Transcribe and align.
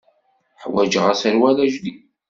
Ḥwaǧeɣ 0.61 1.05
aserwal 1.11 1.57
ajdid. 1.65 1.99